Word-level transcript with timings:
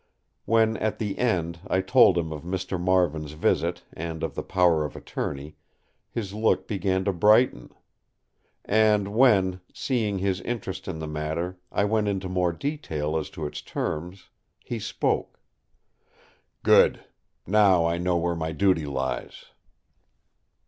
When, 0.45 0.77
at 0.77 0.97
the 0.97 1.19
end, 1.19 1.59
I 1.67 1.81
told 1.81 2.17
him 2.17 2.31
of 2.33 2.41
Mr. 2.41 2.81
Marvin's 2.81 3.33
visit 3.33 3.83
and 3.93 4.23
of 4.23 4.33
the 4.33 4.41
Power 4.41 4.83
of 4.83 4.95
Attorney, 4.95 5.57
his 6.09 6.33
look 6.33 6.67
began 6.67 7.05
to 7.05 7.13
brighten. 7.13 7.69
And 8.65 9.13
when, 9.13 9.61
seeing 9.71 10.17
his 10.17 10.41
interest 10.41 10.87
in 10.87 10.97
the 10.97 11.05
matter, 11.05 11.59
I 11.71 11.83
went 11.83 12.27
more 12.27 12.49
into 12.49 12.67
detail 12.67 13.15
as 13.15 13.29
to 13.29 13.45
its 13.45 13.61
terms, 13.61 14.31
he 14.65 14.79
spoke: 14.79 15.39
"Good! 16.63 17.05
Now 17.45 17.85
I 17.85 17.99
know 17.99 18.17
where 18.17 18.35
my 18.35 18.53
duty 18.53 18.87
lies!" 18.87 19.49